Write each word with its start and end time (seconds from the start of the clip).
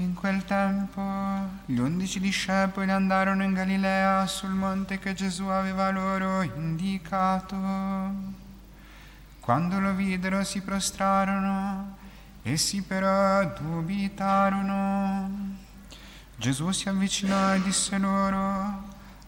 In 0.00 0.14
quel 0.14 0.44
tempo 0.44 1.02
gli 1.64 1.78
undici 1.78 2.20
discepoli 2.20 2.88
andarono 2.88 3.42
in 3.42 3.52
Galilea 3.52 4.28
sul 4.28 4.50
monte 4.50 5.00
che 5.00 5.12
Gesù 5.12 5.46
aveva 5.46 5.90
loro 5.90 6.42
indicato. 6.42 7.56
Quando 9.40 9.80
lo 9.80 9.94
videro 9.94 10.44
si 10.44 10.60
prostrarono, 10.60 11.96
essi 12.42 12.82
però 12.82 13.44
dubitarono. 13.60 15.30
Gesù 16.36 16.70
si 16.70 16.88
avvicinò 16.88 17.54
e 17.54 17.62
disse 17.62 17.98
loro, 17.98 18.38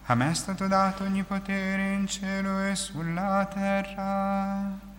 a 0.05 0.15
me 0.15 0.31
è 0.31 0.33
stato 0.33 0.67
dato 0.67 1.03
ogni 1.03 1.23
potere 1.23 1.95
in 1.95 2.07
cielo 2.07 2.61
e 2.61 2.75
sulla 2.75 3.45
terra. 3.53 4.90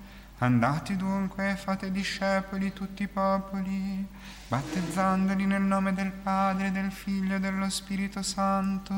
Andate 0.42 0.96
dunque 0.96 1.52
e 1.52 1.56
fate 1.56 1.92
discepoli 1.92 2.72
tutti 2.72 3.04
i 3.04 3.06
popoli, 3.06 4.04
battezzandoli 4.48 5.46
nel 5.46 5.62
nome 5.62 5.92
del 5.92 6.10
Padre, 6.10 6.72
del 6.72 6.90
Figlio 6.90 7.36
e 7.36 7.38
dello 7.38 7.70
Spirito 7.70 8.22
Santo, 8.22 8.92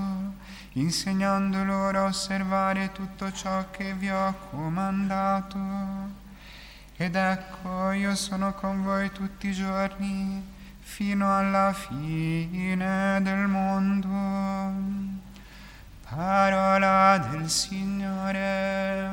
insegnando 0.72 1.62
loro 1.62 1.98
a 1.98 2.04
osservare 2.04 2.92
tutto 2.92 3.30
ciò 3.30 3.70
che 3.70 3.92
vi 3.92 4.08
ho 4.08 4.34
comandato. 4.48 5.58
Ed 6.96 7.14
ecco, 7.14 7.90
io 7.90 8.14
sono 8.14 8.54
con 8.54 8.82
voi 8.82 9.12
tutti 9.12 9.48
i 9.48 9.52
giorni, 9.52 10.42
fino 10.80 11.36
alla 11.36 11.74
fine 11.74 13.20
del 13.20 13.46
mondo. 13.46 14.08
Parola 16.08 17.18
del 17.18 17.50
Signore. 17.50 19.12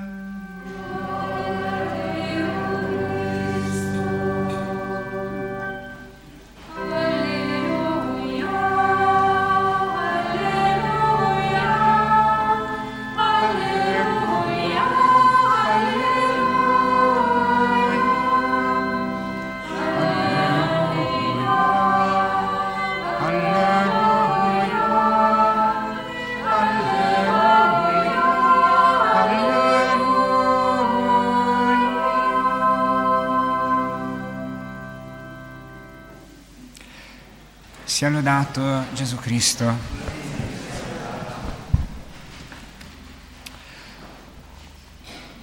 Sia 38.02 38.10
lodato 38.10 38.92
Gesù 38.96 39.16
Cristo. 39.18 39.78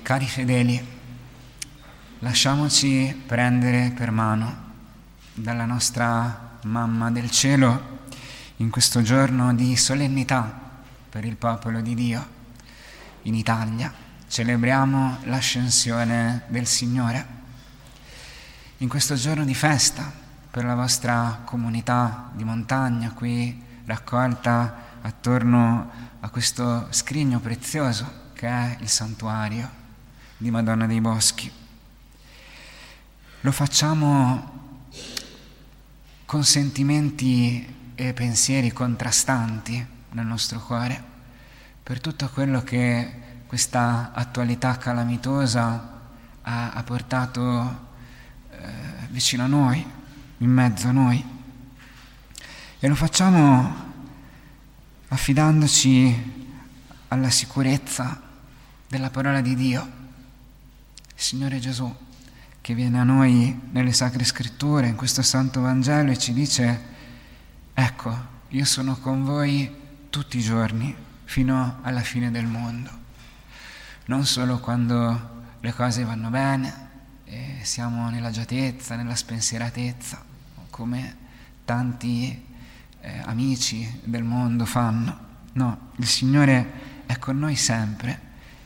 Cari 0.02 0.26
fedeli, 0.26 0.84
lasciamoci 2.18 3.22
prendere 3.26 3.92
per 3.94 4.10
mano 4.10 4.72
dalla 5.34 5.66
nostra 5.66 6.58
Mamma 6.62 7.12
del 7.12 7.30
Cielo 7.30 8.00
in 8.56 8.70
questo 8.70 9.02
giorno 9.02 9.54
di 9.54 9.76
solennità 9.76 10.82
per 11.08 11.24
il 11.24 11.36
popolo 11.36 11.80
di 11.80 11.94
Dio. 11.94 12.26
In 13.22 13.36
Italia 13.36 13.94
celebriamo 14.26 15.18
l'ascensione 15.26 16.42
del 16.48 16.66
Signore. 16.66 17.24
In 18.78 18.88
questo 18.88 19.14
giorno 19.14 19.44
di 19.44 19.54
festa 19.54 20.26
per 20.58 20.66
la 20.66 20.74
vostra 20.74 21.42
comunità 21.44 22.30
di 22.32 22.42
montagna 22.42 23.12
qui 23.12 23.64
raccolta 23.84 24.98
attorno 25.02 25.88
a 26.18 26.28
questo 26.30 26.88
scrigno 26.90 27.38
prezioso 27.38 28.30
che 28.32 28.48
è 28.48 28.76
il 28.80 28.88
santuario 28.88 29.70
di 30.36 30.50
Madonna 30.50 30.86
dei 30.86 31.00
Boschi. 31.00 31.48
Lo 33.42 33.52
facciamo 33.52 34.80
con 36.26 36.42
sentimenti 36.42 37.92
e 37.94 38.12
pensieri 38.12 38.72
contrastanti 38.72 39.86
nel 40.10 40.26
nostro 40.26 40.58
cuore 40.58 41.00
per 41.84 42.00
tutto 42.00 42.28
quello 42.30 42.64
che 42.64 43.44
questa 43.46 44.10
attualità 44.12 44.76
calamitosa 44.76 46.00
ha, 46.42 46.82
portato 46.84 47.86
eh, 48.50 48.66
vicino 49.10 49.44
a 49.44 49.46
noi 49.46 49.97
in 50.38 50.50
mezzo 50.50 50.88
a 50.88 50.92
noi. 50.92 51.24
E 52.78 52.88
lo 52.88 52.94
facciamo 52.94 53.86
affidandoci 55.08 56.46
alla 57.08 57.30
sicurezza 57.30 58.20
della 58.86 59.10
parola 59.10 59.40
di 59.40 59.54
Dio. 59.54 59.96
Signore 61.14 61.58
Gesù 61.58 62.06
che 62.60 62.74
viene 62.74 63.00
a 63.00 63.04
noi 63.04 63.58
nelle 63.70 63.92
sacre 63.92 64.24
scritture, 64.24 64.88
in 64.88 64.94
questo 64.94 65.22
santo 65.22 65.62
Vangelo 65.62 66.10
e 66.10 66.18
ci 66.18 66.34
dice, 66.34 66.82
ecco, 67.72 68.26
io 68.48 68.64
sono 68.66 68.96
con 68.98 69.24
voi 69.24 69.74
tutti 70.10 70.36
i 70.36 70.42
giorni 70.42 70.94
fino 71.24 71.78
alla 71.82 72.00
fine 72.02 72.30
del 72.30 72.46
mondo. 72.46 72.90
Non 74.06 74.26
solo 74.26 74.58
quando 74.58 75.36
le 75.60 75.72
cose 75.72 76.04
vanno 76.04 76.28
bene 76.28 76.86
siamo 77.62 78.08
nell'agiatezza, 78.10 78.96
nella 78.96 79.14
spensieratezza, 79.14 80.22
come 80.78 81.16
tanti 81.64 82.40
eh, 83.00 83.20
amici 83.24 84.00
del 84.04 84.22
mondo 84.22 84.64
fanno. 84.64 85.26
No, 85.54 85.90
il 85.96 86.06
Signore 86.06 87.02
è 87.04 87.18
con 87.18 87.36
noi 87.36 87.56
sempre 87.56 88.20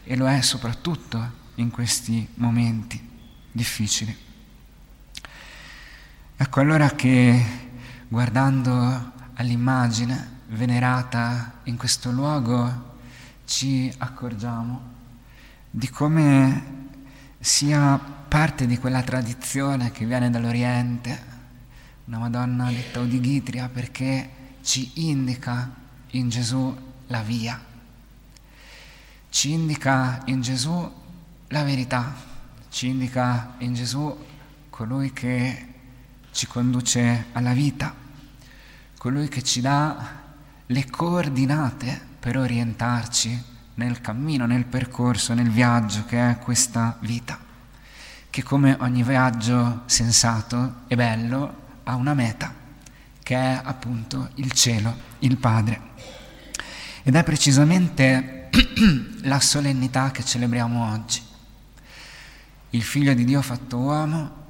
e 0.04 0.14
lo 0.14 0.28
è 0.28 0.42
soprattutto 0.42 1.40
in 1.54 1.70
questi 1.70 2.28
momenti 2.34 3.00
difficili. 3.50 4.14
Ecco 6.36 6.60
allora 6.60 6.90
che 6.90 7.46
guardando 8.08 9.12
all'immagine 9.32 10.40
venerata 10.48 11.60
in 11.62 11.78
questo 11.78 12.10
luogo 12.10 12.98
ci 13.46 13.90
accorgiamo 13.96 14.90
di 15.70 15.88
come 15.88 16.90
sia 17.40 17.96
parte 17.96 18.66
di 18.66 18.76
quella 18.76 19.02
tradizione 19.02 19.92
che 19.92 20.04
viene 20.04 20.28
dall'Oriente 20.28 21.31
una 22.04 22.18
Madonna 22.18 22.70
detta 22.70 23.00
Udighitria 23.00 23.68
perché 23.68 24.30
ci 24.62 24.90
indica 24.94 25.70
in 26.10 26.28
Gesù 26.28 26.76
la 27.06 27.22
via, 27.22 27.60
ci 29.30 29.52
indica 29.52 30.20
in 30.26 30.40
Gesù 30.40 30.92
la 31.48 31.62
verità, 31.62 32.14
ci 32.70 32.88
indica 32.88 33.54
in 33.58 33.74
Gesù 33.74 34.16
colui 34.68 35.12
che 35.12 35.66
ci 36.32 36.46
conduce 36.46 37.26
alla 37.32 37.52
vita, 37.52 37.94
colui 38.98 39.28
che 39.28 39.42
ci 39.42 39.60
dà 39.60 40.20
le 40.66 40.90
coordinate 40.90 42.00
per 42.18 42.36
orientarci 42.36 43.50
nel 43.74 44.00
cammino, 44.00 44.46
nel 44.46 44.64
percorso, 44.64 45.34
nel 45.34 45.50
viaggio 45.50 46.04
che 46.04 46.30
è 46.30 46.38
questa 46.38 46.96
vita, 47.00 47.38
che 48.28 48.42
come 48.42 48.76
ogni 48.80 49.02
viaggio 49.02 49.82
sensato 49.86 50.80
e 50.88 50.96
bello 50.96 51.61
ha 51.84 51.94
una 51.94 52.14
meta, 52.14 52.54
che 53.22 53.36
è 53.36 53.60
appunto 53.62 54.30
il 54.34 54.52
cielo, 54.52 54.94
il 55.20 55.36
Padre. 55.36 55.90
Ed 57.02 57.14
è 57.14 57.22
precisamente 57.24 58.48
la 59.22 59.40
solennità 59.40 60.10
che 60.10 60.24
celebriamo 60.24 60.92
oggi. 60.92 61.22
Il 62.70 62.82
Figlio 62.82 63.14
di 63.14 63.24
Dio 63.24 63.42
fatto 63.42 63.78
uomo, 63.78 64.40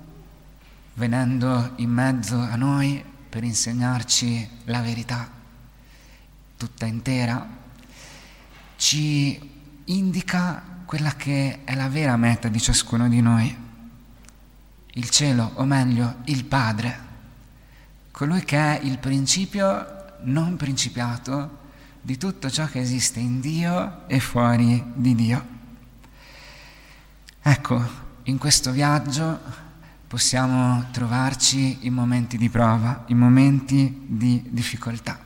venendo 0.94 1.72
in 1.76 1.90
mezzo 1.90 2.38
a 2.38 2.56
noi 2.56 3.02
per 3.28 3.44
insegnarci 3.44 4.48
la 4.64 4.80
verità 4.80 5.30
tutta 6.56 6.86
intera, 6.86 7.46
ci 8.76 9.50
indica 9.86 10.62
quella 10.84 11.14
che 11.16 11.64
è 11.64 11.74
la 11.74 11.88
vera 11.88 12.16
meta 12.16 12.48
di 12.48 12.60
ciascuno 12.60 13.08
di 13.08 13.20
noi, 13.20 13.56
il 14.94 15.10
cielo, 15.10 15.52
o 15.54 15.64
meglio, 15.64 16.16
il 16.26 16.44
Padre 16.44 17.10
colui 18.12 18.44
che 18.44 18.58
è 18.58 18.80
il 18.84 18.98
principio 18.98 20.18
non 20.24 20.56
principiato 20.56 21.60
di 22.00 22.18
tutto 22.18 22.50
ciò 22.50 22.66
che 22.66 22.78
esiste 22.78 23.18
in 23.18 23.40
Dio 23.40 24.06
e 24.06 24.20
fuori 24.20 24.84
di 24.94 25.14
Dio. 25.14 25.46
Ecco, 27.40 27.82
in 28.24 28.38
questo 28.38 28.70
viaggio 28.70 29.40
possiamo 30.06 30.84
trovarci 30.90 31.78
in 31.86 31.94
momenti 31.94 32.36
di 32.36 32.50
prova, 32.50 33.04
in 33.06 33.16
momenti 33.16 34.04
di 34.06 34.44
difficoltà. 34.50 35.18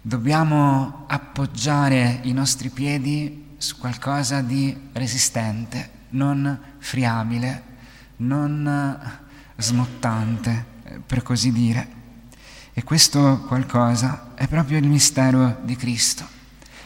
Dobbiamo 0.00 1.04
appoggiare 1.08 2.20
i 2.22 2.32
nostri 2.32 2.70
piedi 2.70 3.54
su 3.56 3.78
qualcosa 3.78 4.40
di 4.40 4.88
resistente, 4.92 5.90
non 6.10 6.58
friabile, 6.78 7.62
non 8.16 9.20
smottante 9.56 10.71
per 11.04 11.22
così 11.22 11.52
dire. 11.52 12.00
E 12.72 12.84
questo 12.84 13.40
qualcosa 13.46 14.32
è 14.34 14.46
proprio 14.48 14.78
il 14.78 14.86
mistero 14.86 15.58
di 15.62 15.76
Cristo, 15.76 16.26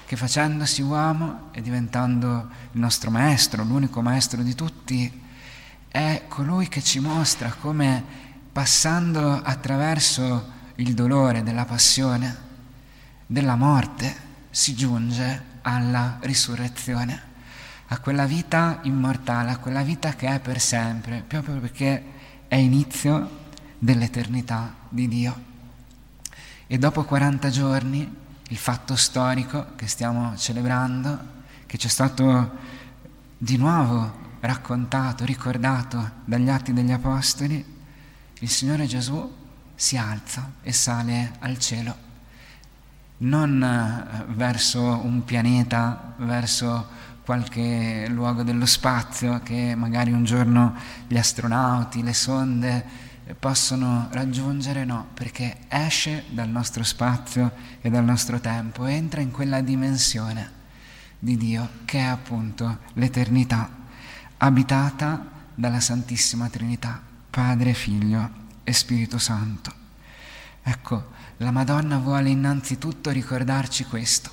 che 0.05 0.17
facendosi 0.17 0.83
uomo 0.83 1.49
e 1.53 1.63
diventando 1.63 2.49
il 2.73 2.81
nostro 2.81 3.11
maestro, 3.11 3.63
l'unico 3.63 4.03
maestro 4.03 4.43
di 4.43 4.55
tutti, 4.55 5.23
è 5.89 6.25
colui 6.29 6.69
che 6.69 6.83
ci 6.83 6.99
mostra 6.99 7.55
come 7.61 8.03
passando 8.53 9.41
attraverso 9.43 10.55
il 10.77 10.93
dolore 10.95 11.43
della 11.43 11.65
passione, 11.65 12.37
della 13.27 13.55
morte, 13.55 14.25
si 14.51 14.75
giunge 14.75 15.55
alla 15.63 16.19
risurrezione, 16.21 17.23
a 17.89 17.99
quella 17.99 18.27
vita 18.27 18.81
immortale, 18.83 19.51
a 19.51 19.59
quella 19.59 19.83
vita 19.83 20.15
che 20.15 20.29
è 20.29 20.41
per 20.41 20.61
sempre, 20.61 21.23
proprio 21.27 21.61
perché 21.61 22.03
è 22.49 22.57
inizio 22.57 23.45
dell'eternità 23.79 24.75
di 24.89 25.09
Dio. 25.09 25.55
E 26.67 26.79
dopo 26.79 27.05
40 27.05 27.51
giorni, 27.51 28.15
il 28.49 28.57
fatto 28.57 28.97
storico 28.97 29.75
che 29.77 29.87
stiamo 29.87 30.37
celebrando, 30.37 31.35
che 31.67 31.79
ci 31.79 31.87
è 31.87 31.91
stato 31.91 32.51
di 33.39 33.57
nuovo 33.57 34.25
raccontato, 34.41 35.25
ricordato 35.25 36.11
dagli 36.25 36.49
atti 36.49 36.73
degli 36.73 36.93
Apostoli, 36.93 37.65
il 38.41 38.49
Signore 38.49 38.87
Gesù 38.87 39.35
si 39.75 39.97
alza 39.97 40.53
e 40.63 40.73
sale 40.73 41.35
al 41.41 41.59
cielo, 41.59 41.95
non 43.19 43.63
eh, 43.63 44.33
verso 44.35 44.81
un 44.83 45.25
pianeta, 45.25 46.15
verso 46.19 47.05
qualche 47.25 48.07
luogo 48.09 48.43
dello 48.43 48.67
spazio 48.67 49.41
che 49.43 49.75
magari 49.75 50.13
un 50.13 50.25
giorno 50.25 50.75
gli 51.09 51.17
astronauti, 51.17 52.03
le 52.03 52.15
sonde 52.15 52.85
possono 53.35 54.09
raggiungere, 54.13 54.85
no, 54.85 55.09
perché 55.15 55.59
esce 55.69 56.25
dal 56.31 56.49
nostro 56.49 56.85
spazio 56.85 57.53
e 57.81 57.91
dal 57.91 58.05
nostro 58.05 58.41
tempo, 58.41 58.85
entra 58.85 59.21
in 59.21 59.31
quella 59.31 59.61
dimensione 59.61 60.53
di 61.19 61.37
Dio 61.37 61.69
che 61.85 61.99
è 61.99 62.03
appunto 62.03 62.79
l'eternità, 62.95 63.69
abitata 64.39 65.35
dalla 65.55 65.81
Santissima 65.81 66.49
Trinità, 66.49 67.01
Padre, 67.31 67.75
Figlio 67.75 68.31
e 68.63 68.73
Spirito 68.73 69.19
Santo. 69.19 69.73
Ecco, 70.63 71.15
la 71.39 71.51
Madonna 71.51 71.99
vuole 71.99 72.31
innanzitutto 72.31 73.11
ricordarci 73.11 73.85
questo, 73.85 74.31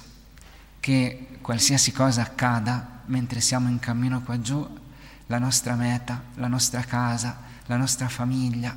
che 0.80 1.38
qualsiasi 1.42 1.92
cosa 1.92 2.22
accada 2.22 3.02
mentre 3.06 3.42
siamo 3.42 3.70
in 3.70 3.80
cammino 3.80 4.22
qua 4.22 4.40
giù, 4.40 4.80
la 5.28 5.40
nostra 5.40 5.76
meta, 5.76 6.22
la 6.36 6.48
nostra 6.48 6.82
casa, 6.82 7.52
la 7.68 7.78
nostra 7.78 8.10
famiglia, 8.10 8.76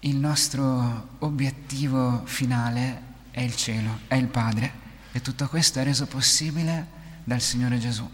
il 0.00 0.16
nostro 0.16 1.16
obiettivo 1.20 2.22
finale 2.24 3.12
è 3.30 3.40
il 3.40 3.56
cielo, 3.56 4.00
è 4.06 4.14
il 4.14 4.26
Padre 4.26 4.82
e 5.12 5.20
tutto 5.20 5.48
questo 5.48 5.80
è 5.80 5.84
reso 5.84 6.06
possibile 6.06 6.86
dal 7.24 7.40
Signore 7.40 7.78
Gesù, 7.78 8.08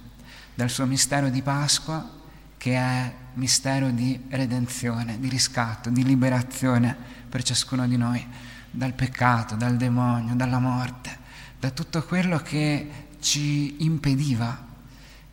dal 0.55 0.71
suo 0.71 0.87
mistero 0.87 1.29
di 1.29 1.43
Pasqua 1.43 2.19
che 2.57 2.77
è 2.77 3.12
mistero 3.35 3.91
di 3.91 4.21
redenzione, 4.29 5.19
di 5.19 5.29
riscatto, 5.29 5.89
di 5.89 6.05
liberazione 6.05 6.95
per 7.29 7.43
ciascuno 7.43 7.89
di 7.89 7.97
noi, 7.97 8.25
dal 8.71 8.93
peccato, 8.93 9.55
dal 9.55 9.77
demonio, 9.77 10.35
dalla 10.35 10.59
morte, 10.59 11.19
da 11.59 11.71
tutto 11.71 12.03
quello 12.03 12.39
che 12.39 13.09
ci 13.21 13.83
impediva 13.83 14.67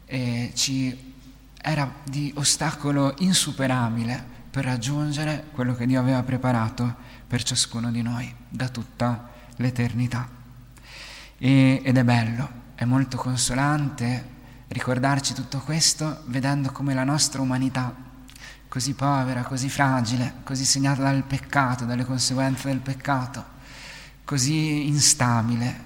e 0.06 0.52
ci 0.54 1.07
era 1.62 1.92
di 2.04 2.32
ostacolo 2.36 3.14
insuperabile 3.20 4.36
per 4.50 4.66
raggiungere 4.66 5.46
quello 5.52 5.76
che 5.76 5.86
Dio 5.86 6.00
aveva 6.00 6.24
preparato 6.24 6.96
per 7.28 7.44
ciascuno 7.44 7.92
di 7.92 8.02
noi 8.02 8.34
da 8.50 8.70
tutta 8.70 9.30
l'eternità. 9.58 10.28
E, 11.38 11.82
ed 11.84 11.98
è 11.98 12.04
bello, 12.04 12.50
è 12.76 12.86
molto 12.86 13.18
consolante 13.18 14.36
ricordarci 14.70 15.34
tutto 15.34 15.60
questo 15.60 16.24
vedendo 16.26 16.72
come 16.72 16.94
la 16.94 17.04
nostra 17.04 17.42
umanità, 17.42 17.94
così 18.68 18.94
povera, 18.94 19.44
così 19.44 19.70
fragile, 19.70 20.36
così 20.44 20.66
segnata 20.66 21.04
dal 21.04 21.24
peccato, 21.24 21.86
dalle 21.86 22.06
conseguenze 22.06 22.68
del 22.68 22.80
peccato, 22.80 23.44
così 24.26 24.88
instabile, 24.88 25.86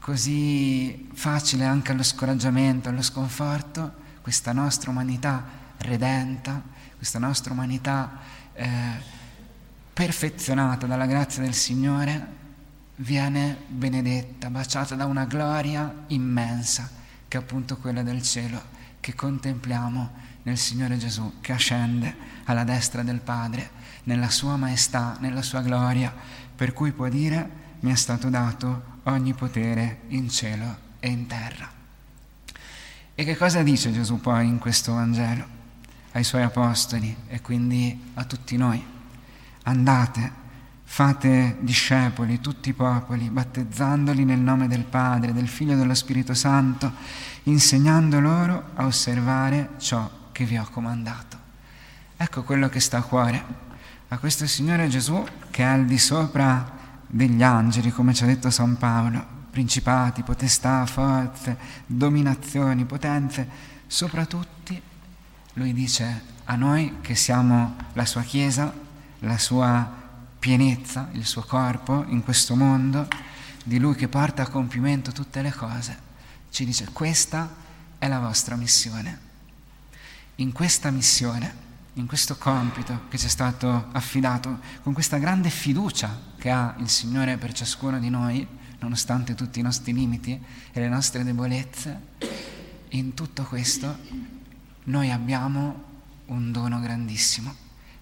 così 0.00 1.08
facile 1.12 1.64
anche 1.64 1.92
allo 1.92 2.02
scoraggiamento, 2.02 2.88
allo 2.88 3.02
sconforto, 3.02 4.00
questa 4.22 4.52
nostra 4.52 4.90
umanità 4.90 5.44
redenta, 5.78 6.62
questa 6.96 7.18
nostra 7.18 7.52
umanità 7.52 8.20
eh, 8.54 8.68
perfezionata 9.92 10.86
dalla 10.86 11.06
grazia 11.06 11.42
del 11.42 11.54
Signore, 11.54 12.40
viene 12.96 13.56
benedetta, 13.66 14.48
baciata 14.48 14.94
da 14.94 15.04
una 15.06 15.24
gloria 15.24 16.04
immensa, 16.08 16.88
che 17.26 17.36
è 17.36 17.40
appunto 17.40 17.76
quella 17.76 18.02
del 18.02 18.22
cielo, 18.22 18.60
che 19.00 19.14
contempliamo 19.14 20.10
nel 20.44 20.56
Signore 20.56 20.96
Gesù, 20.96 21.40
che 21.40 21.52
ascende 21.52 22.14
alla 22.44 22.64
destra 22.64 23.02
del 23.02 23.20
Padre, 23.20 23.70
nella 24.04 24.30
sua 24.30 24.56
maestà, 24.56 25.16
nella 25.20 25.42
sua 25.42 25.60
gloria, 25.60 26.14
per 26.54 26.72
cui 26.72 26.92
può 26.92 27.08
dire 27.08 27.60
mi 27.80 27.90
è 27.90 27.96
stato 27.96 28.28
dato 28.28 29.00
ogni 29.04 29.34
potere 29.34 30.02
in 30.08 30.28
cielo 30.30 30.76
e 31.00 31.08
in 31.08 31.26
terra. 31.26 31.81
E 33.22 33.24
che 33.24 33.36
cosa 33.36 33.62
dice 33.62 33.92
Gesù 33.92 34.20
poi 34.20 34.48
in 34.48 34.58
questo 34.58 34.94
Vangelo 34.94 35.46
ai 36.10 36.24
suoi 36.24 36.42
apostoli 36.42 37.16
e 37.28 37.40
quindi 37.40 38.10
a 38.14 38.24
tutti 38.24 38.56
noi? 38.56 38.84
Andate, 39.62 40.32
fate 40.82 41.58
discepoli 41.60 42.40
tutti 42.40 42.70
i 42.70 42.72
popoli, 42.72 43.30
battezzandoli 43.30 44.24
nel 44.24 44.40
nome 44.40 44.66
del 44.66 44.82
Padre, 44.82 45.32
del 45.32 45.46
Figlio 45.46 45.74
e 45.74 45.76
dello 45.76 45.94
Spirito 45.94 46.34
Santo, 46.34 46.90
insegnando 47.44 48.18
loro 48.18 48.70
a 48.74 48.86
osservare 48.86 49.74
ciò 49.78 50.10
che 50.32 50.44
vi 50.44 50.58
ho 50.58 50.66
comandato. 50.68 51.38
Ecco 52.16 52.42
quello 52.42 52.68
che 52.68 52.80
sta 52.80 52.98
a 52.98 53.02
cuore 53.02 53.44
a 54.08 54.18
questo 54.18 54.48
Signore 54.48 54.88
Gesù 54.88 55.24
che 55.48 55.62
è 55.62 55.66
al 55.66 55.84
di 55.84 55.96
sopra 55.96 56.72
degli 57.06 57.44
angeli, 57.44 57.92
come 57.92 58.14
ci 58.14 58.24
ha 58.24 58.26
detto 58.26 58.50
San 58.50 58.76
Paolo, 58.78 59.31
principati, 59.52 60.22
potestà, 60.22 60.86
forze, 60.86 61.58
dominazioni, 61.84 62.86
potenze, 62.86 63.46
sopra 63.86 64.24
tutti, 64.24 64.80
lui 65.54 65.74
dice 65.74 66.22
a 66.44 66.56
noi 66.56 66.96
che 67.02 67.14
siamo 67.14 67.76
la 67.92 68.06
sua 68.06 68.22
Chiesa, 68.22 68.72
la 69.18 69.36
sua 69.36 70.00
pienezza, 70.38 71.10
il 71.12 71.26
suo 71.26 71.42
corpo 71.42 72.04
in 72.08 72.24
questo 72.24 72.56
mondo, 72.56 73.06
di 73.62 73.78
lui 73.78 73.94
che 73.94 74.08
porta 74.08 74.42
a 74.42 74.48
compimento 74.48 75.12
tutte 75.12 75.42
le 75.42 75.52
cose, 75.52 76.10
ci 76.50 76.64
dice 76.64 76.88
questa 76.90 77.48
è 77.98 78.08
la 78.08 78.20
vostra 78.20 78.56
missione. 78.56 79.30
In 80.36 80.52
questa 80.52 80.90
missione, 80.90 81.54
in 81.94 82.06
questo 82.06 82.36
compito 82.38 83.02
che 83.10 83.18
ci 83.18 83.26
è 83.26 83.28
stato 83.28 83.88
affidato, 83.92 84.60
con 84.82 84.94
questa 84.94 85.18
grande 85.18 85.50
fiducia 85.50 86.18
che 86.38 86.50
ha 86.50 86.74
il 86.78 86.88
Signore 86.88 87.36
per 87.36 87.52
ciascuno 87.52 87.98
di 87.98 88.08
noi, 88.08 88.60
nonostante 88.82 89.34
tutti 89.34 89.60
i 89.60 89.62
nostri 89.62 89.92
limiti 89.92 90.38
e 90.72 90.80
le 90.80 90.88
nostre 90.88 91.22
debolezze, 91.22 92.00
in 92.90 93.14
tutto 93.14 93.44
questo 93.44 93.96
noi 94.84 95.10
abbiamo 95.10 95.90
un 96.26 96.50
dono 96.50 96.80
grandissimo, 96.80 97.54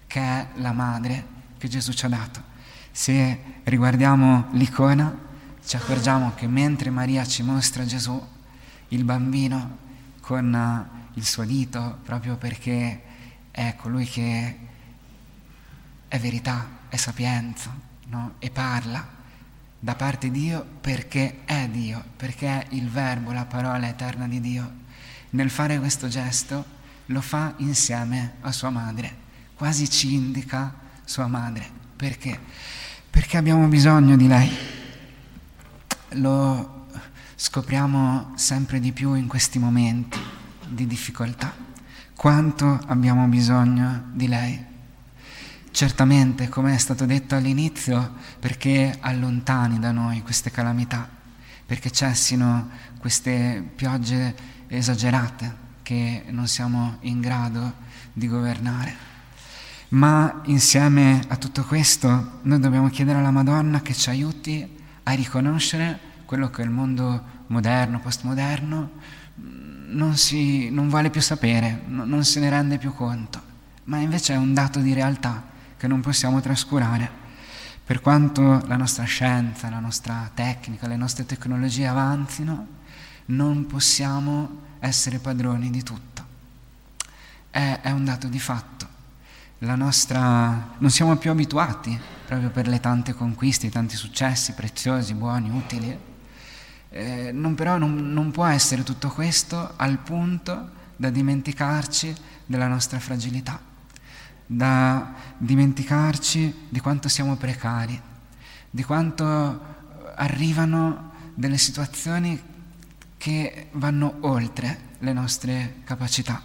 che 0.07 0.19
è 0.19 0.47
la 0.55 0.71
madre 0.71 1.39
che 1.57 1.67
Gesù 1.67 1.93
ci 1.93 2.05
ha 2.05 2.09
dato. 2.09 2.43
Se 2.91 3.39
riguardiamo 3.63 4.47
l'icona, 4.53 5.15
ci 5.63 5.75
accorgiamo 5.75 6.33
che 6.33 6.47
mentre 6.47 6.89
Maria 6.89 7.25
ci 7.25 7.43
mostra 7.43 7.85
Gesù, 7.85 8.19
il 8.89 9.03
bambino 9.03 9.77
con 10.19 10.89
il 11.13 11.25
suo 11.25 11.43
dito, 11.45 11.99
proprio 12.03 12.35
perché 12.37 13.01
è 13.51 13.75
colui 13.77 14.05
che 14.05 14.57
è 16.07 16.19
verità, 16.19 16.67
è 16.89 16.95
sapienza, 16.95 17.73
no? 18.07 18.33
e 18.39 18.49
parla, 18.49 19.19
da 19.83 19.95
parte 19.95 20.29
di 20.29 20.41
Dio 20.41 20.63
perché 20.79 21.39
è 21.43 21.67
Dio, 21.67 22.03
perché 22.15 22.47
è 22.47 22.65
il 22.75 22.87
Verbo, 22.87 23.31
la 23.31 23.45
parola 23.45 23.87
eterna 23.87 24.27
di 24.27 24.39
Dio. 24.39 24.71
Nel 25.31 25.49
fare 25.49 25.79
questo 25.79 26.07
gesto 26.07 26.63
lo 27.07 27.19
fa 27.19 27.55
insieme 27.57 28.33
a 28.41 28.51
sua 28.51 28.69
madre, 28.69 29.11
quasi 29.55 29.89
ci 29.89 30.13
indica 30.13 30.71
sua 31.03 31.25
madre. 31.25 31.67
Perché? 31.95 32.39
Perché 33.09 33.37
abbiamo 33.37 33.67
bisogno 33.67 34.15
di 34.15 34.27
lei. 34.27 34.51
Lo 36.09 36.87
scopriamo 37.35 38.33
sempre 38.35 38.79
di 38.79 38.91
più 38.91 39.15
in 39.15 39.27
questi 39.27 39.57
momenti 39.57 40.19
di 40.67 40.85
difficoltà. 40.85 41.51
Quanto 42.15 42.79
abbiamo 42.85 43.25
bisogno 43.25 44.09
di 44.11 44.27
lei. 44.27 44.70
Certamente, 45.71 46.49
come 46.49 46.75
è 46.75 46.77
stato 46.77 47.05
detto 47.05 47.35
all'inizio, 47.35 48.15
perché 48.39 48.97
allontani 48.99 49.79
da 49.79 49.91
noi 49.91 50.21
queste 50.21 50.51
calamità, 50.51 51.09
perché 51.65 51.89
cessino 51.89 52.69
queste 52.99 53.63
piogge 53.73 54.35
esagerate 54.67 55.69
che 55.81 56.25
non 56.27 56.47
siamo 56.47 56.97
in 57.01 57.21
grado 57.21 57.73
di 58.11 58.27
governare. 58.27 59.09
Ma 59.89 60.41
insieme 60.45 61.21
a 61.29 61.37
tutto 61.37 61.63
questo 61.63 62.39
noi 62.41 62.59
dobbiamo 62.59 62.89
chiedere 62.89 63.19
alla 63.19 63.31
Madonna 63.31 63.81
che 63.81 63.93
ci 63.93 64.09
aiuti 64.09 64.77
a 65.03 65.11
riconoscere 65.13 65.99
quello 66.25 66.49
che 66.49 66.63
il 66.63 66.69
mondo 66.69 67.23
moderno, 67.47 68.01
postmoderno, 68.01 68.89
non, 69.87 70.17
si, 70.17 70.69
non 70.69 70.89
vuole 70.89 71.09
più 71.09 71.21
sapere, 71.21 71.81
non 71.87 72.23
se 72.25 72.41
ne 72.41 72.49
rende 72.49 72.77
più 72.77 72.93
conto, 72.93 73.41
ma 73.85 73.97
invece 73.97 74.33
è 74.33 74.37
un 74.37 74.53
dato 74.53 74.79
di 74.79 74.93
realtà 74.93 75.49
che 75.81 75.87
non 75.87 75.99
possiamo 75.99 76.39
trascurare. 76.41 77.09
Per 77.83 78.01
quanto 78.01 78.63
la 78.67 78.75
nostra 78.75 79.03
scienza, 79.05 79.67
la 79.67 79.79
nostra 79.79 80.29
tecnica, 80.31 80.85
le 80.85 80.95
nostre 80.95 81.25
tecnologie 81.25 81.87
avanzino, 81.87 82.67
non 83.25 83.65
possiamo 83.65 84.59
essere 84.77 85.17
padroni 85.17 85.71
di 85.71 85.81
tutto. 85.81 86.23
È, 87.49 87.79
è 87.81 87.89
un 87.89 88.05
dato 88.05 88.27
di 88.27 88.37
fatto. 88.37 88.85
Nostra, 89.57 90.75
non 90.77 90.91
siamo 90.91 91.15
più 91.15 91.31
abituati, 91.31 91.99
proprio 92.27 92.51
per 92.51 92.67
le 92.67 92.79
tante 92.79 93.15
conquiste, 93.15 93.65
i 93.65 93.71
tanti 93.71 93.95
successi 93.95 94.53
preziosi, 94.53 95.15
buoni, 95.15 95.49
utili. 95.49 95.97
Eh, 96.89 97.31
non, 97.31 97.55
però 97.55 97.79
non, 97.79 98.13
non 98.13 98.29
può 98.29 98.45
essere 98.45 98.83
tutto 98.83 99.09
questo 99.09 99.73
al 99.77 99.97
punto 99.97 100.69
da 100.95 101.09
dimenticarci 101.09 102.13
della 102.45 102.67
nostra 102.67 102.99
fragilità 102.99 103.69
da 104.53 105.13
dimenticarci 105.37 106.67
di 106.67 106.81
quanto 106.81 107.07
siamo 107.07 107.37
precari, 107.37 107.99
di 108.69 108.83
quanto 108.83 109.61
arrivano 110.15 111.11
delle 111.33 111.57
situazioni 111.57 112.39
che 113.15 113.69
vanno 113.71 114.17
oltre 114.21 114.89
le 114.99 115.13
nostre 115.13 115.75
capacità. 115.85 116.41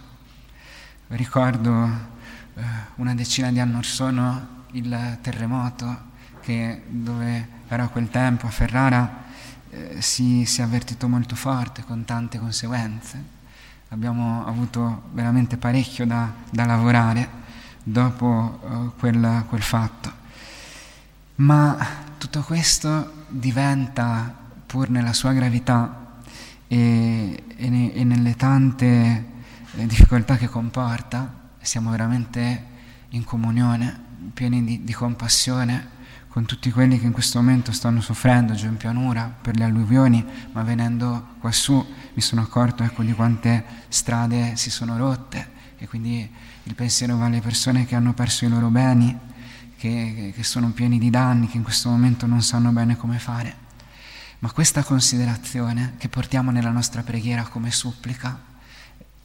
Ricordo 1.07 1.85
eh, 2.53 2.63
una 2.95 3.13
decina 3.13 3.51
di 3.51 3.59
anni 3.59 3.75
or 3.75 3.85
sono 3.85 4.63
il 4.71 5.17
terremoto 5.21 6.05
che 6.39 6.83
dove 6.87 7.47
ero 7.67 7.83
a 7.83 7.87
quel 7.89 8.09
tempo 8.09 8.47
a 8.47 8.51
Ferrara 8.51 9.25
eh, 9.69 10.01
si, 10.01 10.45
si 10.45 10.61
è 10.61 10.63
avvertito 10.63 11.09
molto 11.09 11.35
forte 11.35 11.83
con 11.83 12.05
tante 12.05 12.39
conseguenze. 12.39 13.35
Abbiamo 13.89 14.45
avuto 14.45 15.09
veramente 15.11 15.57
parecchio 15.57 16.05
da, 16.05 16.31
da 16.49 16.65
lavorare 16.65 17.45
dopo 17.89 18.59
uh, 18.61 18.91
quel, 18.99 19.45
quel 19.47 19.61
fatto. 19.61 20.11
Ma 21.35 21.77
tutto 22.17 22.41
questo 22.41 23.25
diventa, 23.29 24.33
pur 24.65 24.89
nella 24.89 25.13
sua 25.13 25.31
gravità 25.31 26.17
e, 26.67 27.43
e, 27.55 27.69
ne, 27.69 27.93
e 27.93 28.03
nelle 28.03 28.35
tante 28.35 29.25
eh, 29.75 29.85
difficoltà 29.85 30.35
che 30.35 30.47
comporta, 30.47 31.33
siamo 31.61 31.91
veramente 31.91 32.75
in 33.09 33.23
comunione, 33.23 34.05
pieni 34.33 34.63
di, 34.63 34.83
di, 34.83 34.93
compassione 34.93 35.95
con 36.27 36.45
tutti 36.45 36.69
quelli 36.71 36.99
che 36.99 37.05
in 37.05 37.13
questo 37.13 37.39
momento 37.39 37.71
stanno 37.71 38.01
soffrendo 38.01 38.53
giù 38.53 38.67
in 38.67 38.77
pianura 38.77 39.33
per 39.41 39.55
le 39.55 39.63
alluvioni, 39.63 40.25
ma 40.51 40.61
venendo 40.63 41.35
quassù 41.39 41.85
mi 42.13 42.21
sono 42.21 42.41
accorto 42.41 42.83
ecco, 42.83 43.03
di 43.03 43.13
quante 43.13 43.63
strade 43.87 44.55
si 44.55 44.69
sono 44.69 44.97
rotte 44.97 45.55
e 45.77 45.87
quindi 45.87 46.29
il 46.63 46.75
pensiero 46.75 47.17
va 47.17 47.25
alle 47.25 47.41
persone 47.41 47.85
che 47.85 47.95
hanno 47.95 48.13
perso 48.13 48.45
i 48.45 48.49
loro 48.49 48.69
beni, 48.69 49.17
che, 49.77 50.33
che 50.35 50.43
sono 50.43 50.71
pieni 50.71 50.99
di 50.99 51.09
danni, 51.09 51.47
che 51.47 51.57
in 51.57 51.63
questo 51.63 51.89
momento 51.89 52.25
non 52.25 52.41
sanno 52.41 52.71
bene 52.71 52.97
come 52.97 53.19
fare. 53.19 53.65
Ma 54.39 54.51
questa 54.51 54.83
considerazione 54.83 55.95
che 55.97 56.09
portiamo 56.09 56.51
nella 56.51 56.71
nostra 56.71 57.01
preghiera 57.03 57.43
come 57.43 57.71
supplica 57.71 58.39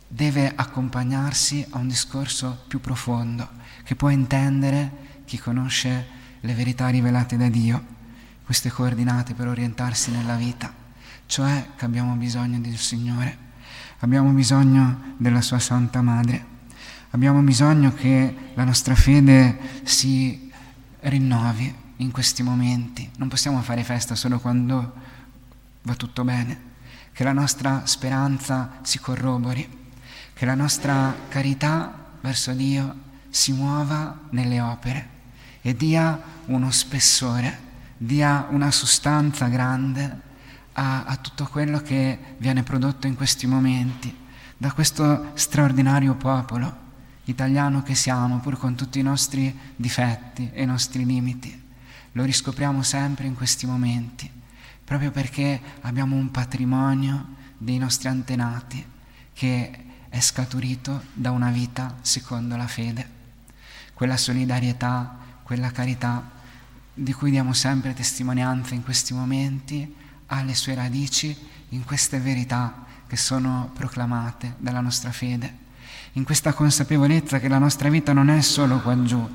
deve 0.07 0.53
accompagnarsi 0.55 1.67
a 1.71 1.79
un 1.79 1.89
discorso 1.89 2.65
più 2.69 2.81
profondo 2.81 3.49
che 3.83 3.97
può 3.97 4.11
intendere 4.11 5.23
chi 5.25 5.39
conosce 5.39 6.07
le 6.41 6.55
verità 6.55 6.89
rivelate 6.89 7.37
da 7.37 7.49
Dio, 7.49 7.85
queste 8.45 8.71
coordinate 8.71 9.35
per 9.35 9.47
orientarsi 9.47 10.11
nella 10.11 10.37
vita, 10.37 10.73
cioè 11.27 11.69
che 11.77 11.85
abbiamo 11.85 12.15
bisogno 12.15 12.59
del 12.59 12.77
Signore, 12.77 13.39
abbiamo 14.03 14.31
bisogno 14.31 15.15
della 15.17 15.41
Sua 15.41 15.59
Santa 15.59 16.03
Madre. 16.03 16.51
Abbiamo 17.11 17.41
bisogno 17.41 17.95
che 17.95 18.35
la 18.55 18.65
nostra 18.65 18.95
fede 18.95 19.81
si 19.85 20.51
rinnovi 21.01 21.73
in 21.97 22.11
questi 22.11 22.43
momenti. 22.43 23.09
Non 23.17 23.29
possiamo 23.29 23.63
fare 23.63 23.85
festa 23.85 24.17
solo 24.17 24.41
quando 24.41 24.93
va 25.83 25.95
tutto 25.95 26.25
bene, 26.25 26.71
che 27.13 27.23
la 27.23 27.33
nostra 27.33 27.87
speranza 27.87 28.79
si 28.83 28.99
corrobori, 28.99 29.69
che 30.33 30.45
la 30.47 30.55
nostra 30.55 31.15
carità 31.29 32.11
verso 32.21 32.53
Dio 32.53 32.95
si 33.29 33.53
muova 33.53 34.19
nelle 34.31 34.61
opere. 34.61 35.09
E 35.61 35.77
dia 35.77 36.21
uno 36.47 36.73
spessore, 36.73 37.57
dia 37.99 38.49
una 38.51 38.73
sostanza 38.73 39.47
grande 39.47 40.31
a, 40.75 41.05
a 41.05 41.17
tutto 41.17 41.47
quello 41.47 41.81
che 41.81 42.37
viene 42.39 42.63
prodotto 42.63 43.07
in 43.07 43.15
questi 43.15 43.47
momenti 43.47 44.21
da 44.57 44.73
questo 44.73 45.33
straordinario 45.35 46.15
popolo 46.15 46.81
italiano 47.25 47.83
che 47.83 47.97
siamo, 47.97 48.39
pur 48.39 48.57
con 48.57 48.77
tutti 48.77 49.01
i 49.01 49.03
nostri 49.03 49.57
difetti 49.75 50.51
e 50.53 50.63
i 50.63 50.67
nostri 50.67 51.05
limiti. 51.05 51.61
Lo 52.13 52.23
riscopriamo 52.23 52.83
sempre 52.83 53.27
in 53.27 53.35
questi 53.35 53.67
momenti, 53.67 54.31
proprio 54.85 55.11
perché 55.11 55.61
abbiamo 55.81 56.15
un 56.15 56.31
patrimonio 56.31 57.27
dei 57.59 57.79
nostri 57.79 58.09
antenati 58.09 58.87
che 59.33 59.79
è 60.09 60.21
scaturito 60.21 61.07
da 61.13 61.33
una 61.33 61.51
vita 61.51 61.97
secondo 62.03 62.55
la 62.55 62.67
fede. 62.67 63.21
Quella 63.95 64.17
solidarietà, 64.17 65.17
quella 65.43 65.73
carità 65.73 66.31
di 66.95 67.13
cui 67.13 67.31
diamo 67.31 67.53
sempre 67.53 67.95
testimonianza 67.95 68.75
in 68.75 68.85
questi 68.85 69.15
momenti, 69.15 69.93
ha 70.33 70.43
le 70.43 70.55
sue 70.55 70.75
radici 70.75 71.37
in 71.71 71.85
queste 71.85 72.19
verità 72.19 72.85
che 73.07 73.17
sono 73.17 73.71
proclamate 73.75 74.55
dalla 74.59 74.81
nostra 74.81 75.13
fede 75.13 75.61
in 76.13 76.25
questa 76.25 76.53
consapevolezza 76.53 77.39
che 77.39 77.49
la 77.49 77.59
nostra 77.59 77.89
vita 77.89 78.13
non 78.13 78.29
è 78.29 78.41
solo 78.43 78.81
qua 78.81 79.03
giù, 79.03 79.27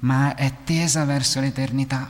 ma 0.00 0.34
è 0.34 0.52
tesa 0.64 1.04
verso 1.04 1.40
l'eternità. 1.40 2.08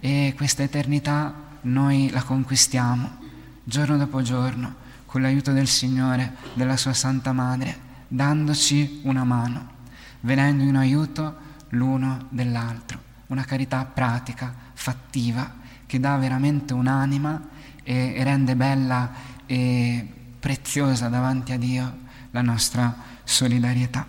E 0.00 0.32
questa 0.36 0.62
eternità 0.62 1.34
noi 1.62 2.10
la 2.10 2.22
conquistiamo 2.22 3.22
giorno 3.62 3.96
dopo 3.96 4.22
giorno 4.22 4.82
con 5.06 5.20
l'aiuto 5.20 5.52
del 5.52 5.68
Signore, 5.68 6.34
della 6.54 6.76
Sua 6.76 6.92
Santa 6.92 7.32
Madre, 7.32 7.92
dandoci 8.08 9.00
una 9.04 9.24
mano, 9.24 9.72
venendo 10.20 10.64
in 10.64 10.76
aiuto 10.76 11.36
l'uno 11.70 12.26
dell'altro, 12.30 13.00
una 13.26 13.44
carità 13.44 13.84
pratica, 13.84 14.54
fattiva, 14.72 15.62
che 15.86 16.00
dà 16.00 16.16
veramente 16.16 16.74
un'anima 16.74 17.48
e 17.82 18.22
rende 18.22 18.56
bella 18.56 19.12
e 19.46 20.06
preziosa 20.38 21.08
davanti 21.08 21.52
a 21.52 21.58
Dio 21.58 21.98
la 22.30 22.42
nostra 22.42 22.94
solidarietà. 23.24 24.06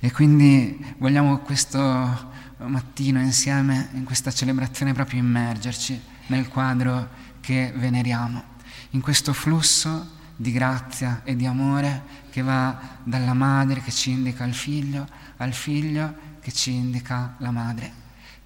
E 0.00 0.12
quindi 0.12 0.94
vogliamo 0.98 1.38
questo 1.38 2.26
mattino 2.58 3.20
insieme 3.20 3.88
in 3.92 4.04
questa 4.04 4.30
celebrazione 4.30 4.92
proprio 4.92 5.20
immergerci 5.20 6.00
nel 6.26 6.48
quadro 6.48 7.08
che 7.40 7.72
veneriamo, 7.74 8.42
in 8.90 9.00
questo 9.00 9.32
flusso 9.32 10.16
di 10.36 10.52
grazia 10.52 11.22
e 11.24 11.34
di 11.34 11.46
amore 11.46 12.02
che 12.30 12.42
va 12.42 12.78
dalla 13.02 13.34
madre 13.34 13.80
che 13.80 13.90
ci 13.90 14.10
indica 14.10 14.44
il 14.44 14.54
figlio 14.54 15.06
al 15.38 15.52
figlio 15.52 16.14
che 16.40 16.52
ci 16.52 16.72
indica 16.72 17.34
la 17.38 17.50
madre, 17.50 17.92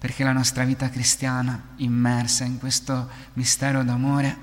perché 0.03 0.25
la 0.25 0.33
nostra 0.33 0.65
vita 0.65 0.89
cristiana 0.89 1.57
immersa 1.77 2.43
in 2.43 2.59
questo 2.59 3.09
mistero 3.35 3.85
d'amore 3.85 4.35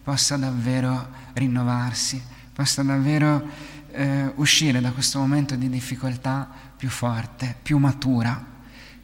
possa 0.00 0.36
davvero 0.36 1.08
rinnovarsi, 1.32 2.22
possa 2.52 2.84
davvero 2.84 3.44
eh, 3.90 4.30
uscire 4.36 4.80
da 4.80 4.92
questo 4.92 5.18
momento 5.18 5.56
di 5.56 5.68
difficoltà 5.68 6.48
più 6.76 6.88
forte, 6.88 7.56
più 7.60 7.78
matura, 7.78 8.40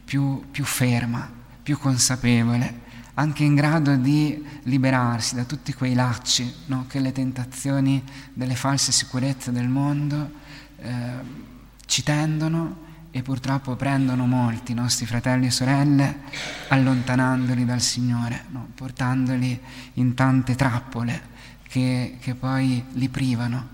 più, 0.05 0.41
più 0.51 0.63
ferma, 0.63 1.29
più 1.61 1.77
consapevole, 1.77 2.79
anche 3.15 3.43
in 3.43 3.53
grado 3.53 3.97
di 3.97 4.41
liberarsi 4.63 5.35
da 5.35 5.43
tutti 5.43 5.73
quei 5.73 5.95
lacci 5.95 6.49
no, 6.67 6.85
che 6.87 7.01
le 7.01 7.11
tentazioni 7.11 8.01
delle 8.31 8.55
false 8.55 8.93
sicurezze 8.93 9.51
del 9.51 9.67
mondo 9.67 10.31
eh, 10.77 10.93
ci 11.85 12.03
tendono 12.03 12.83
e 13.15 13.21
purtroppo 13.21 13.77
prendono 13.77 14.25
molti 14.25 14.73
nostri 14.73 15.05
fratelli 15.05 15.45
e 15.45 15.49
sorelle 15.49 16.17
allontanandoli 16.67 17.63
dal 17.63 17.79
Signore, 17.79 18.43
no, 18.49 18.67
portandoli 18.75 19.57
in 19.93 20.13
tante 20.15 20.53
trappole 20.55 21.21
che, 21.65 22.17
che 22.19 22.35
poi 22.35 22.83
li 22.91 23.07
privano 23.07 23.69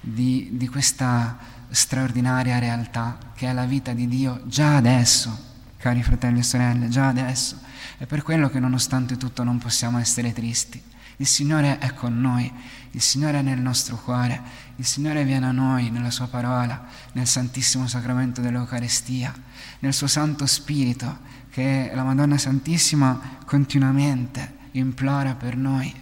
di, 0.00 0.48
di 0.52 0.66
questa 0.68 1.36
straordinaria 1.68 2.58
realtà 2.58 3.18
che 3.34 3.48
è 3.48 3.52
la 3.52 3.66
vita 3.66 3.92
di 3.92 4.08
Dio 4.08 4.40
già 4.46 4.76
adesso, 4.76 5.44
cari 5.76 6.02
fratelli 6.02 6.38
e 6.38 6.42
sorelle, 6.42 6.88
già 6.88 7.08
adesso. 7.08 7.58
È 7.98 8.06
per 8.06 8.22
quello 8.22 8.48
che 8.48 8.60
nonostante 8.60 9.18
tutto 9.18 9.44
non 9.44 9.58
possiamo 9.58 9.98
essere 9.98 10.32
tristi, 10.32 10.82
Il 11.18 11.26
Signore 11.26 11.78
è 11.78 11.94
con 11.94 12.20
noi, 12.20 12.52
il 12.90 13.00
Signore 13.00 13.38
è 13.38 13.42
nel 13.42 13.58
nostro 13.58 13.96
cuore, 13.96 14.38
il 14.76 14.84
Signore 14.84 15.24
viene 15.24 15.46
a 15.46 15.50
noi 15.50 15.88
nella 15.88 16.10
Sua 16.10 16.26
parola, 16.26 16.86
nel 17.12 17.26
Santissimo 17.26 17.86
Sacramento 17.86 18.42
dell'Eucarestia, 18.42 19.34
nel 19.78 19.94
Suo 19.94 20.06
Santo 20.06 20.44
Spirito 20.44 21.18
che 21.48 21.90
la 21.94 22.02
Madonna 22.02 22.36
Santissima 22.36 23.38
continuamente 23.46 24.56
implora 24.72 25.34
per 25.34 25.56
noi 25.56 25.94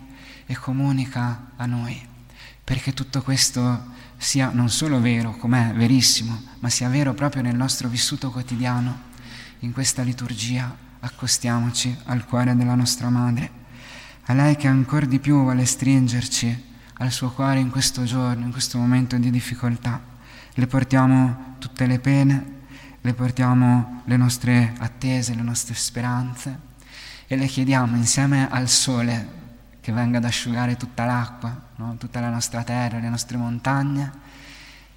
e 0.47 0.57
comunica 0.57 1.53
a 1.55 1.67
noi, 1.67 2.01
perché 2.65 2.93
tutto 2.93 3.23
questo 3.23 3.93
sia 4.17 4.51
non 4.51 4.69
solo 4.69 5.01
vero, 5.01 5.37
com'è 5.37 5.73
verissimo, 5.75 6.43
ma 6.59 6.69
sia 6.69 6.89
vero 6.89 7.15
proprio 7.15 7.43
nel 7.43 7.55
nostro 7.55 7.89
vissuto 7.89 8.33
quotidiano. 8.33 9.13
In 9.61 9.73
questa 9.73 10.03
liturgia 10.03 10.77
accostiamoci 10.99 11.97
al 12.07 12.25
cuore 12.25 12.57
della 12.57 12.75
nostra 12.75 13.09
Madre 13.11 13.63
a 14.27 14.33
lei 14.33 14.57
che 14.57 14.69
ancora 14.69 15.05
di 15.05 15.19
più 15.19 15.43
vuole 15.43 15.65
stringerci 15.67 16.73
al 16.95 17.11
suo 17.11 17.31
cuore 17.31 17.59
in 17.59 17.71
questo 17.71 18.05
giorno, 18.05 18.45
in 18.45 18.53
questo 18.53 18.79
momento 18.79 19.17
di 19.19 19.31
difficoltà. 19.31 20.01
Le 20.55 20.67
portiamo 20.67 21.57
tutte 21.59 21.87
le 21.87 21.99
pene, 21.99 22.53
le 23.01 23.13
portiamo 23.13 24.03
le 24.05 24.17
nostre 24.17 24.73
attese, 24.79 25.35
le 25.35 25.43
nostre 25.43 25.75
speranze 25.75 26.59
e 27.27 27.37
le 27.37 27.47
chiediamo 27.47 27.97
insieme 27.97 28.49
al 28.51 28.69
sole 28.69 29.43
che 29.81 29.93
venga 29.93 30.17
ad 30.17 30.25
asciugare 30.25 30.77
tutta 30.79 31.05
l'acqua, 31.05 31.61
no? 31.77 31.97
tutta 31.99 32.21
la 32.21 32.31
nostra 32.31 32.63
terra, 32.63 32.99
le 32.99 33.11
nostre 33.11 33.37
montagne, 33.37 34.11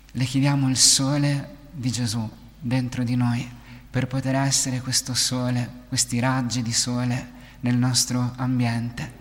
le 0.09 0.23
chiediamo 0.23 0.69
il 0.69 0.77
sole 0.77 1.55
di 1.71 1.91
Gesù 1.91 2.29
dentro 2.57 3.03
di 3.03 3.15
noi 3.15 3.45
per 3.89 4.07
poter 4.07 4.35
essere 4.35 4.79
questo 4.79 5.13
sole, 5.13 5.69
questi 5.89 6.19
raggi 6.19 6.61
di 6.61 6.71
sole 6.71 7.35
nel 7.61 7.77
nostro 7.77 8.33
ambiente, 8.37 9.11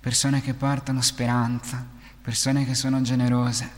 persone 0.00 0.40
che 0.40 0.54
portano 0.54 1.00
speranza, 1.00 1.84
persone 2.20 2.64
che 2.64 2.74
sono 2.74 3.00
generose, 3.02 3.68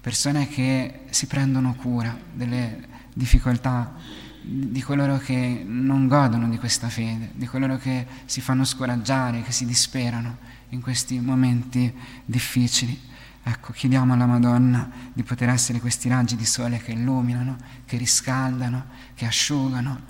persone 0.00 0.48
che 0.48 1.00
si 1.10 1.26
prendono 1.26 1.74
cura 1.74 2.16
delle 2.32 2.86
difficoltà 3.12 3.94
di 4.40 4.80
coloro 4.80 5.18
che 5.18 5.62
non 5.66 6.06
godono 6.06 6.48
di 6.48 6.56
questa 6.56 6.88
fede, 6.88 7.32
di 7.34 7.44
coloro 7.44 7.76
che 7.76 8.06
si 8.24 8.40
fanno 8.40 8.64
scoraggiare, 8.64 9.42
che 9.42 9.52
si 9.52 9.66
disperano 9.66 10.38
in 10.70 10.80
questi 10.80 11.20
momenti 11.20 11.92
difficili. 12.24 12.98
Ecco, 13.42 13.72
chiediamo 13.72 14.14
alla 14.14 14.26
Madonna 14.26 14.90
di 15.12 15.22
poter 15.22 15.50
essere 15.50 15.80
questi 15.80 16.08
raggi 16.08 16.36
di 16.36 16.46
sole 16.46 16.78
che 16.78 16.92
illuminano, 16.92 17.56
che 17.84 17.96
riscaldano, 17.96 18.86
che 19.14 19.26
asciugano, 19.26 20.00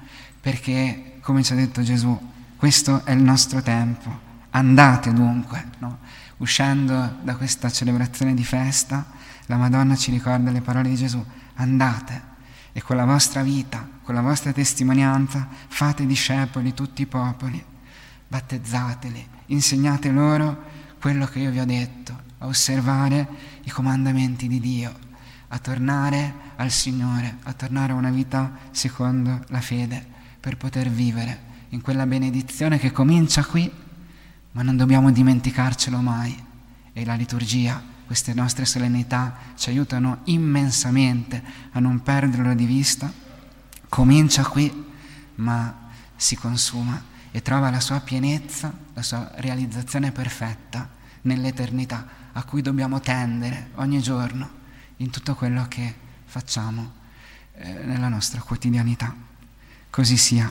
perché, 0.41 1.19
come 1.21 1.43
ci 1.43 1.53
ha 1.53 1.57
detto 1.57 1.83
Gesù, 1.83 2.19
questo 2.59 3.05
è 3.05 3.13
il 3.13 3.23
nostro 3.23 3.63
tempo. 3.63 4.27
Andate 4.51 5.13
dunque, 5.13 5.65
no? 5.79 5.99
uscendo 6.39 7.19
da 7.23 7.37
questa 7.37 7.71
celebrazione 7.71 8.35
di 8.35 8.43
festa, 8.43 9.07
la 9.47 9.57
Madonna 9.57 9.95
ci 9.95 10.11
ricorda 10.11 10.51
le 10.51 10.61
parole 10.61 10.89
di 10.89 10.97
Gesù, 10.97 11.25
andate 11.55 12.21
e 12.73 12.83
con 12.83 12.97
la 12.97 13.05
vostra 13.05 13.43
vita, 13.43 13.89
con 14.03 14.15
la 14.15 14.23
vostra 14.23 14.53
testimonianza, 14.53 15.47
fate 15.69 16.05
discepoli 16.05 16.75
tutti 16.75 17.03
i 17.03 17.07
popoli, 17.07 17.65
battezzateli, 18.27 19.27
insegnate 19.47 20.11
loro 20.11 20.65
quello 21.01 21.27
che 21.27 21.39
io 21.39 21.53
vi 21.53 21.61
ho 21.61 21.65
detto, 21.65 22.27
a 22.39 22.47
osservare 22.47 23.29
i 23.63 23.71
comandamenti 23.71 24.49
di 24.49 24.59
Dio, 24.59 24.93
a 25.47 25.59
tornare 25.59 26.35
al 26.57 26.73
Signore, 26.73 27.39
a 27.45 27.53
tornare 27.53 27.93
a 27.93 27.97
una 27.97 28.11
vita 28.11 28.51
secondo 28.73 29.45
la 29.47 29.61
fede, 29.61 30.05
per 30.41 30.57
poter 30.57 30.89
vivere 30.89 31.47
in 31.71 31.81
quella 31.81 32.07
benedizione 32.07 32.79
che 32.79 32.93
comincia 32.93 33.45
qui, 33.45 33.71
ma 34.53 34.63
non 34.63 34.77
dobbiamo 34.77 35.11
dimenticarcelo 35.11 35.99
mai. 35.99 36.47
E 36.93 37.05
la 37.05 37.15
liturgia, 37.15 37.83
queste 38.07 38.35
nostre 38.35 38.65
solennità 38.65 39.37
ci 39.57 39.69
aiutano 39.69 40.21
immensamente 40.25 41.43
a 41.73 41.81
non 41.81 42.03
perderlo 42.03 42.55
di 42.55 42.65
vista. 42.65 43.13
Comincia 43.89 44.45
qui, 44.45 44.85
ma 45.37 45.87
si 46.17 46.37
consuma 46.37 47.01
e 47.31 47.43
trova 47.43 47.71
la 47.71 47.81
sua 47.81 48.01
pienezza, 48.01 48.73
la 48.95 49.03
sua 49.03 49.31
realizzazione 49.37 50.11
perfetta 50.11 50.89
nell'eternità 51.23 52.07
a 52.33 52.45
cui 52.45 52.63
dobbiamo 52.63 53.01
tendere 53.01 53.71
ogni 53.75 54.01
giorno 54.01 54.57
in 54.97 55.11
tutto 55.11 55.35
quello 55.35 55.67
che 55.69 55.95
facciamo 56.25 56.93
eh, 57.55 57.73
nella 57.85 58.09
nostra 58.09 58.41
quotidianità. 58.41 59.15
Così 59.91 60.17
sia 60.17 60.51